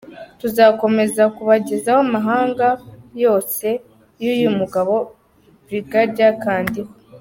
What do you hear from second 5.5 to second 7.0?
Brig.Kandiho.